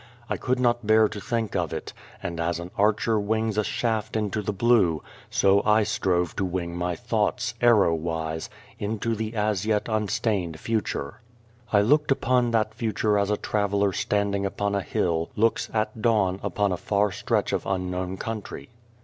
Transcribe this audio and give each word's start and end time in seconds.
I 0.27 0.35
could 0.35 0.59
not 0.59 0.87
bear 0.87 1.07
to 1.07 1.21
think 1.21 1.55
of 1.55 1.71
it; 1.71 1.93
and 2.23 2.39
as 2.39 2.59
an 2.59 2.71
archer 2.75 3.19
wings 3.19 3.55
a 3.55 3.63
shaft 3.63 4.15
into 4.15 4.41
the 4.41 4.51
240 4.51 4.85
Without 4.85 5.05
a 5.05 5.05
Child 5.05 5.05
blue, 5.05 5.09
so 5.29 5.63
I 5.75 5.83
strove 5.83 6.35
to 6.37 6.43
wing 6.43 6.75
my 6.75 6.95
thoughts, 6.95 7.53
arrow 7.61 7.93
wise, 7.93 8.49
into 8.79 9.13
the 9.13 9.35
as 9.35 9.63
yet 9.67 9.87
unstained 9.87 10.59
future. 10.59 11.21
I 11.71 11.81
looked 11.81 12.09
upon 12.09 12.49
that 12.49 12.73
future 12.73 13.19
as 13.19 13.29
a 13.29 13.37
traveller 13.37 13.93
standing 13.93 14.43
upon 14.43 14.73
a 14.73 14.81
hill 14.81 15.29
looks 15.35 15.69
at 15.71 16.01
dawn 16.01 16.39
upon 16.41 16.71
a 16.71 16.77
far 16.77 17.11
stretch 17.11 17.53
of 17.53 17.67
unknown 17.67 18.17
country. 18.17 18.69